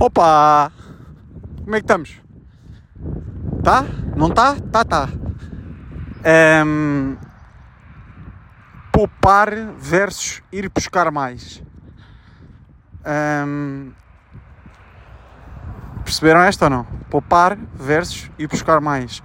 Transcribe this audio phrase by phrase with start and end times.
[0.00, 0.70] Opa!
[1.64, 2.20] Como é que estamos?
[3.64, 3.84] Tá?
[4.16, 4.54] Não tá?
[4.70, 5.08] Tá, tá.
[6.22, 7.16] Ehm,
[8.92, 11.60] poupar versus ir buscar mais.
[13.04, 13.90] Ehm,
[16.04, 16.84] perceberam esta ou não?
[17.10, 19.20] Poupar versus ir buscar mais.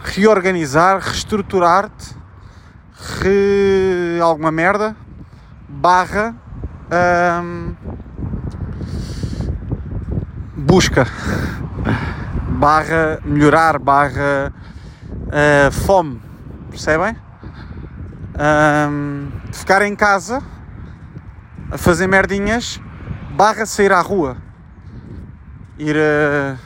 [0.00, 2.14] Reorganizar, reestruturar-te,
[3.22, 4.20] re...
[4.20, 4.94] alguma merda,
[5.66, 6.34] barra.
[6.90, 8.01] ehm,
[10.72, 11.06] busca
[12.48, 14.50] barra melhorar barra
[15.30, 16.18] eh, fome
[16.70, 17.14] percebem?
[18.34, 20.42] Ahm, ficar em casa
[21.70, 22.80] a fazer merdinhas
[23.36, 24.38] barra sair à rua.
[25.78, 26.56] Ir eh,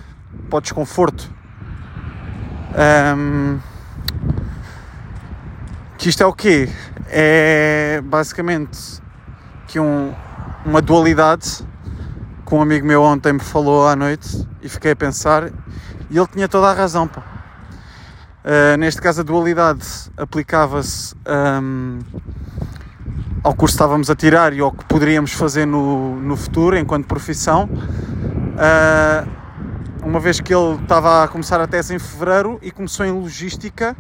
[0.49, 1.29] para o desconforto.
[2.77, 3.59] Ahm,
[5.99, 6.69] que isto é o quê?
[7.09, 9.03] É basicamente
[9.67, 10.15] que um,
[10.65, 11.67] uma dualidade
[12.47, 15.51] que um amigo meu ontem me falou à noite e fiquei a pensar
[16.09, 17.09] e ele tinha toda a razão.
[17.09, 17.21] Pá.
[18.45, 19.85] Uh, neste caso a dualidade
[20.17, 21.13] aplicava-se
[21.61, 21.99] um,
[23.43, 27.07] ao curso que estávamos a tirar e ao que poderíamos fazer no, no futuro enquanto
[27.07, 27.69] profissão.
[28.55, 29.29] Uh,
[30.05, 33.97] uma vez que ele estava a começar a tese em fevereiro e começou em logística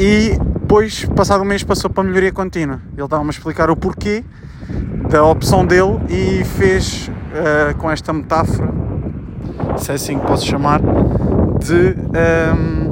[0.00, 2.82] e depois, passado um mês, passou para melhoria contínua.
[2.92, 4.24] Ele estava-me a explicar o porquê
[5.08, 8.68] da opção dele e fez uh, com esta metáfora,
[9.76, 10.80] se é assim que posso chamar,
[11.58, 11.96] de.
[12.54, 12.88] Um,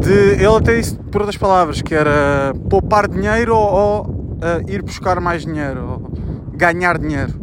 [0.00, 4.82] de ele até disse por outras palavras que era poupar dinheiro ou, ou uh, ir
[4.82, 6.12] buscar mais dinheiro, ou
[6.56, 7.34] ganhar dinheiro.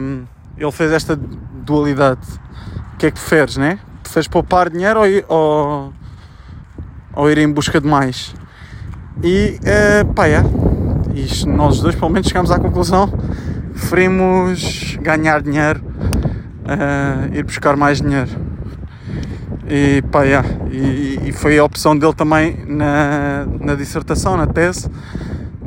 [0.00, 0.24] Um,
[0.56, 2.26] ele fez esta dualidade.
[2.94, 3.78] O que é que preferes, né?
[4.02, 5.92] Preferes poupar dinheiro ou ir, ou,
[7.14, 8.34] ou ir em busca de mais?
[9.22, 10.42] E uh, pá, é.
[11.18, 13.12] E nós dois, pelo menos, chegámos à conclusão
[13.72, 18.30] preferimos ganhar dinheiro, uh, ir buscar mais dinheiro.
[19.68, 20.48] E pá, yeah.
[20.70, 24.88] e, e, foi a opção dele também na, na dissertação, na tese,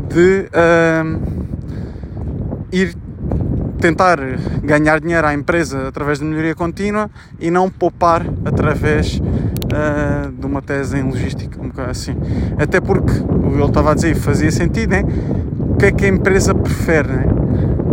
[0.09, 1.22] de uh,
[2.72, 2.96] ir
[3.80, 4.20] tentar
[4.64, 7.09] ganhar dinheiro à empresa através de melhoria contínua
[7.40, 9.20] e não poupar através
[9.72, 12.16] uh, de uma tese em logística, um bocado assim.
[12.58, 15.04] Até porque, ele estava a dizer, fazia sentido, né?
[15.59, 17.26] O que é que a empresa prefere, né?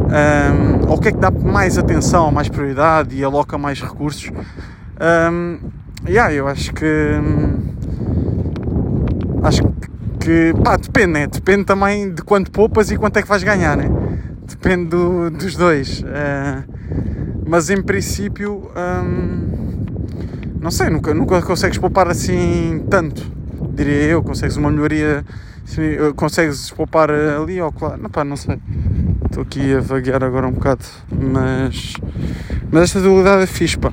[0.09, 4.31] Um, ou o que é que dá mais atenção, mais prioridade e aloca mais recursos?
[5.01, 5.59] Um,
[6.07, 6.87] yeah, eu acho que.
[9.43, 9.63] Acho
[10.19, 10.55] que.
[10.65, 11.27] pá, depende, né?
[11.27, 13.89] Depende também de quanto poupas e quanto é que vais ganhar, né?
[14.47, 16.01] Depende do, dos dois.
[16.01, 16.65] Uh,
[17.47, 18.71] mas em princípio.
[18.75, 19.68] Um,
[20.61, 23.23] não sei, nunca, nunca consegues poupar assim tanto,
[23.75, 24.23] diria eu.
[24.23, 25.25] Consegues uma melhoria,
[26.17, 28.59] consegues poupar ali ou claro, não, pá, não sei.
[29.27, 31.95] Estou aqui a vaguear agora um bocado, mas,
[32.71, 33.93] mas esta dualidade é fixe, pá.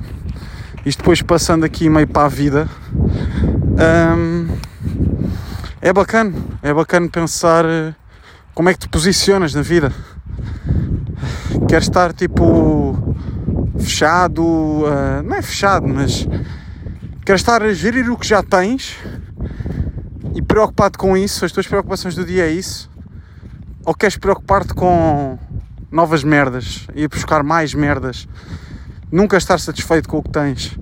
[0.85, 4.47] Isto depois passando aqui meio para a vida, hum,
[5.81, 7.65] é bacana, é bacana pensar
[8.53, 9.91] como é que te posicionas na vida.
[11.67, 12.84] Queres estar tipo
[13.79, 16.27] fechado, uh, não é fechado, mas
[17.25, 18.97] queres estar a gerir o que já tens
[20.33, 22.89] e preocupado com isso, as tuas preocupações do dia é isso,
[23.85, 25.37] ou queres preocupar-te com
[25.91, 28.27] novas merdas e buscar mais merdas,
[29.11, 30.77] nunca estar satisfeito com o que tens.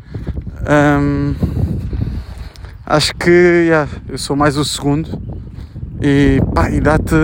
[0.68, 1.36] Um,
[2.86, 5.22] acho que yeah, eu sou mais o segundo
[6.02, 7.16] e, pá, e dá-te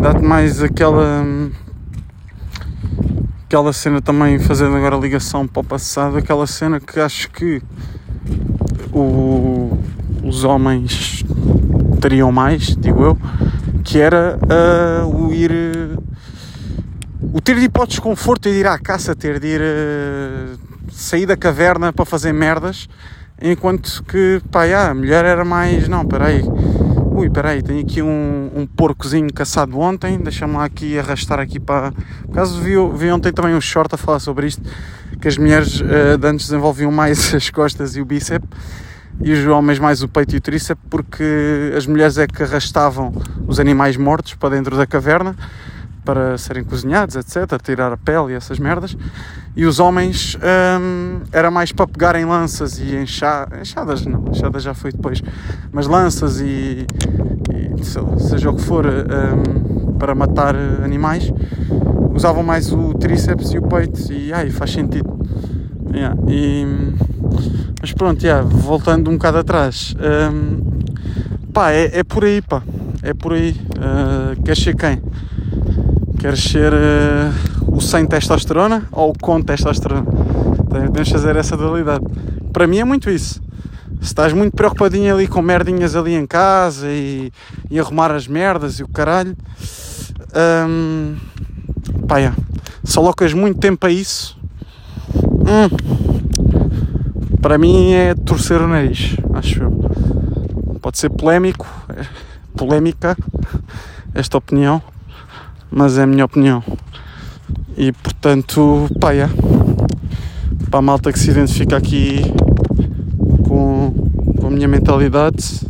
[0.00, 1.24] dá-te mais aquela
[3.52, 7.60] aquela cena também, fazendo agora ligação para o passado, aquela cena que acho que
[8.90, 9.78] o,
[10.24, 11.22] os homens
[12.00, 13.18] teriam mais, digo eu,
[13.84, 15.52] que era uh, o ir.
[17.30, 19.60] o ter de ir para o desconforto e de ir à caça, ter de ir
[19.60, 20.58] uh,
[20.90, 22.88] sair da caverna para fazer merdas,
[23.38, 25.88] enquanto que, pá, yeah, a mulher era mais.
[25.88, 26.42] Não, peraí.
[27.14, 31.92] Ui, peraí, tenho aqui um, um porcozinho caçado ontem, deixa-me lá aqui arrastar aqui para...
[31.92, 34.62] Por acaso vi, vi ontem também um short a falar sobre isto,
[35.20, 38.48] que as mulheres uh, de antes desenvolviam mais as costas e o bíceps,
[39.20, 41.22] e os homens mais o peito e o tríceps, porque
[41.76, 43.12] as mulheres é que arrastavam
[43.46, 45.36] os animais mortos para dentro da caverna,
[46.04, 48.96] para serem cozinhados, etc., tirar a pele e essas merdas,
[49.56, 50.36] e os homens
[50.80, 55.22] hum, era mais para pegarem lanças e enxadas, não, enxadas já foi depois,
[55.70, 56.86] mas lanças e,
[57.78, 57.84] e
[58.18, 61.32] seja o que for hum, para matar animais,
[62.14, 65.18] usavam mais o tríceps e o peito, e ai, faz sentido.
[65.94, 66.66] Yeah, e,
[67.80, 69.94] mas pronto, yeah, voltando um bocado atrás,
[70.32, 70.80] hum,
[71.52, 72.62] pá, é, é, por aí, pá,
[73.02, 75.02] é por aí, uh, quer ser quem?
[76.18, 80.06] Queres ser uh, o sem testosterona ou o com testosterona?
[80.92, 82.04] Temos fazer essa dualidade.
[82.52, 83.40] Para mim é muito isso.
[84.00, 87.32] Se estás muito preocupadinho ali com merdinhas ali em casa e,
[87.70, 89.36] e arrumar as merdas e o caralho,
[90.68, 91.14] um,
[92.08, 92.36] pá, yeah.
[92.82, 94.36] se alocas muito tempo a isso,
[95.14, 95.68] hum,
[97.40, 99.70] para mim é torcer o nariz, acho eu.
[100.80, 102.04] Pode ser polémico, é
[102.56, 103.16] polémica
[104.14, 104.82] esta opinião,
[105.72, 106.62] mas é a minha opinião.
[107.76, 109.32] E portanto, pá, yeah.
[110.68, 112.20] para a malta que se identifica aqui
[113.48, 113.94] com,
[114.38, 115.60] com a minha mentalidade,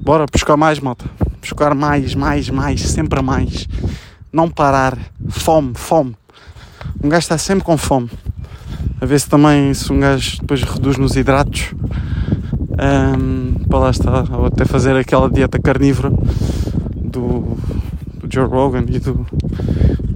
[0.00, 1.04] bora buscar mais, malta.
[1.40, 3.68] Buscar mais, mais, mais, sempre mais.
[4.32, 4.98] Não parar.
[5.28, 6.16] Fome, fome.
[7.04, 8.10] Um gajo está sempre com fome.
[9.00, 11.74] A ver se também se um gajo depois reduz nos hidratos.
[12.78, 16.10] Um, para lá está, ou até fazer aquela dieta carnívora
[16.94, 17.56] do,
[18.26, 19.26] do Joe Rogan e do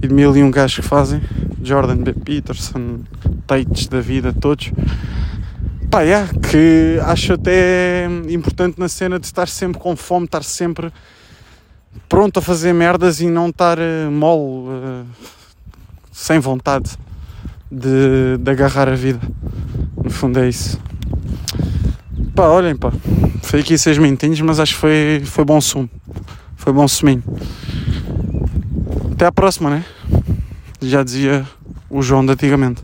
[0.01, 1.21] e de mil e um gajos que fazem.
[1.63, 2.13] Jordan B.
[2.13, 3.01] Peterson,
[3.45, 4.71] Tates da vida, todos.
[5.89, 10.91] Pá, yeah, que acho até importante na cena de estar sempre com fome, estar sempre
[12.07, 15.05] pronto a fazer merdas e não estar uh, mole, uh,
[16.11, 16.91] sem vontade
[17.69, 19.19] de, de agarrar a vida.
[20.01, 20.79] No fundo é isso.
[22.33, 22.91] Pá, olhem, pá,
[23.43, 25.89] foi aqui seis minutinhos, mas acho que foi, foi bom sumo.
[26.55, 27.23] Foi bom suminho.
[29.21, 29.85] Até à próxima, né?
[30.81, 31.47] Já dizia
[31.91, 32.81] o João de antigamente.